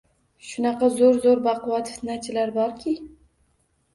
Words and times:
Shunaqa 0.51 0.87
zo‘r-zo‘r 0.93 1.41
baquvvat 1.49 1.91
fitnachilar 1.95 2.53
borki 2.57 2.95